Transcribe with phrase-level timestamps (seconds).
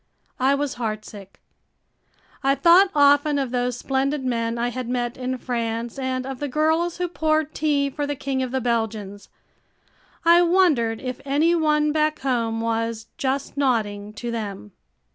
[0.39, 1.39] I was heartsick.
[2.43, 6.47] I thought often of those splendid men I had met in France and of the
[6.47, 9.29] girls who poured tea for the King of the Belgians.
[10.25, 14.71] I wondered if any one back home was "just nodding" to them.